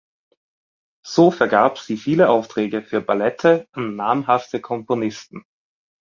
[1.05, 5.45] So vergab sie viele Aufträge für Ballette an namhafte Komponisten.